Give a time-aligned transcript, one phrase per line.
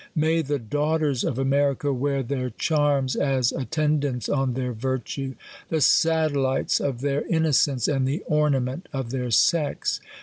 [0.15, 5.35] May the daughters of America wear their charms, as attendants on their virtue,
[5.69, 10.01] the satellites of their in nocence, and the ornament of their sex.